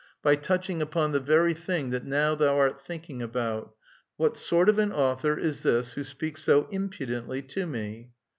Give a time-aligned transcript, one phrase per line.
[0.23, 3.21] By touching upon the very thing that now thou art thinking.
[3.21, 3.75] about."
[4.17, 8.09] What sort of an author is this who speaks so impu fiently to me